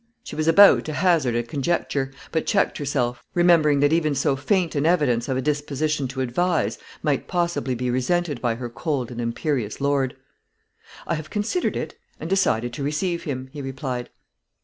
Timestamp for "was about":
0.35-0.83